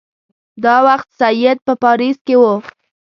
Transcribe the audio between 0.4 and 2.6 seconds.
دا وخت سید په پاریس کې وو.